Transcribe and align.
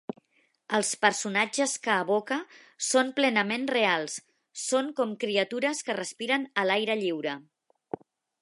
Els 0.77 0.87
personatges 1.03 1.75
que 1.83 1.97
evoca 2.05 2.37
són 2.87 3.13
plenament 3.21 3.69
reals, 3.75 4.17
són 4.65 4.91
com 5.01 5.15
criatures 5.25 5.87
que 5.91 6.01
respiren 6.03 6.53
a 6.63 6.67
l’aire 6.71 7.01
lliure. 7.05 7.37